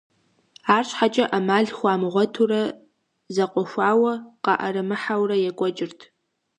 АрщхьэкӀэ 0.75 1.25
Ӏэмал 1.31 1.65
хуамыгъуэтурэ, 1.77 2.61
зэкъуэхуауэ 3.33 4.13
къаӀэрымыхьэурэ 4.43 5.35
екӀуэкӀырт. 5.49 5.99